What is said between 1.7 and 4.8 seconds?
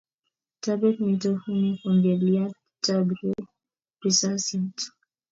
kogeliet tab risasiat